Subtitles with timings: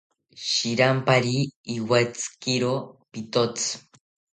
[0.49, 1.37] Shiranpari
[1.75, 2.73] iwetzikiro
[3.11, 3.71] pitotzi